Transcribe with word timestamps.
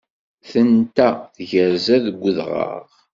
Tenta 0.49 1.09
tgersa 1.35 1.97
deg 2.05 2.17
udɣaɣ. 2.29 2.89